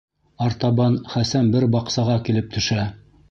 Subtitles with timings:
[0.45, 2.89] Артабан Хәсән бер баҡсаға килеп төшә.